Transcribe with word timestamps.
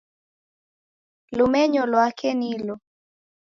Lumenyo 1.37 1.81
lwake 1.91 2.33
nilo 2.33 2.75